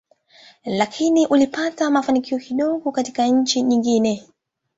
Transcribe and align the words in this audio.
Lakini 0.65 1.27
ulipata 1.27 1.89
mafanikio 1.91 2.39
kidogo 2.39 2.91
katika 2.91 3.27
nchi 3.27 3.61
nyingine. 3.61 4.23